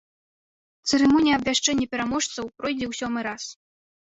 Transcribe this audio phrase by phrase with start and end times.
[0.87, 3.43] Цырымонія абвяшчэння пераможцаў пройдзе ў сёмы раз.